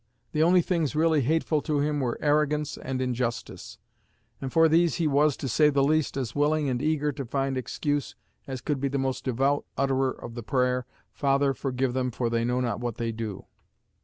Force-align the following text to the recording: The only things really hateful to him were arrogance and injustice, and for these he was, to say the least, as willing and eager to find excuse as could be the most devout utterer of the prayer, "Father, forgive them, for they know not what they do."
The 0.31 0.41
only 0.41 0.63
things 0.63 0.95
really 0.95 1.21
hateful 1.21 1.61
to 1.61 1.79
him 1.79 1.99
were 1.99 2.17
arrogance 2.21 2.75
and 2.75 2.99
injustice, 2.99 3.77
and 4.41 4.51
for 4.51 4.67
these 4.67 4.95
he 4.95 5.05
was, 5.05 5.37
to 5.37 5.47
say 5.47 5.69
the 5.69 5.83
least, 5.83 6.17
as 6.17 6.33
willing 6.33 6.67
and 6.69 6.81
eager 6.81 7.11
to 7.11 7.23
find 7.23 7.55
excuse 7.55 8.15
as 8.47 8.61
could 8.61 8.79
be 8.79 8.87
the 8.87 8.97
most 8.97 9.25
devout 9.25 9.63
utterer 9.77 10.09
of 10.09 10.33
the 10.33 10.41
prayer, 10.41 10.87
"Father, 11.13 11.53
forgive 11.53 11.93
them, 11.93 12.09
for 12.09 12.31
they 12.31 12.43
know 12.43 12.59
not 12.61 12.79
what 12.79 12.95
they 12.95 13.11
do." 13.11 13.45